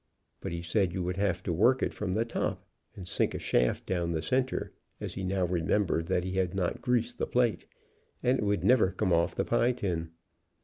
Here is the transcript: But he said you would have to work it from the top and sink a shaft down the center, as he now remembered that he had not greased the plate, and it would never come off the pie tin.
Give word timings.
But 0.39 0.51
he 0.51 0.63
said 0.63 0.93
you 0.93 1.03
would 1.03 1.17
have 1.17 1.43
to 1.43 1.53
work 1.53 1.83
it 1.83 1.93
from 1.93 2.13
the 2.13 2.25
top 2.25 2.65
and 2.95 3.07
sink 3.07 3.35
a 3.35 3.37
shaft 3.37 3.85
down 3.85 4.13
the 4.13 4.21
center, 4.23 4.71
as 4.99 5.13
he 5.13 5.23
now 5.23 5.45
remembered 5.45 6.07
that 6.07 6.23
he 6.23 6.31
had 6.37 6.55
not 6.55 6.81
greased 6.81 7.19
the 7.19 7.27
plate, 7.27 7.67
and 8.23 8.39
it 8.39 8.43
would 8.43 8.63
never 8.63 8.89
come 8.89 9.13
off 9.13 9.35
the 9.35 9.45
pie 9.45 9.73
tin. 9.73 10.09